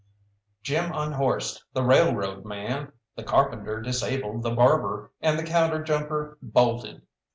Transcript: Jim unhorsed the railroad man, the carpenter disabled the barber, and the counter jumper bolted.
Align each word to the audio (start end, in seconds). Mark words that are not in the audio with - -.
Jim 0.63 0.91
unhorsed 0.95 1.63
the 1.73 1.83
railroad 1.83 2.43
man, 2.43 2.91
the 3.15 3.21
carpenter 3.23 3.79
disabled 3.79 4.41
the 4.41 4.49
barber, 4.49 5.11
and 5.21 5.37
the 5.37 5.43
counter 5.43 5.83
jumper 5.83 6.39
bolted. 6.41 7.03